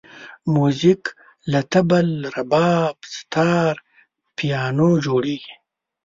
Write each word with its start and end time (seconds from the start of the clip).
موزیک 0.53 1.03
له 1.51 1.61
طبل، 1.73 2.07
رباب، 2.35 2.95
ستار، 3.15 3.73
پیانو 4.37 4.89
جوړېږي. 5.05 5.55